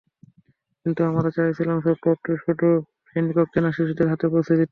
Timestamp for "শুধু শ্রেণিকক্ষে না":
2.43-3.69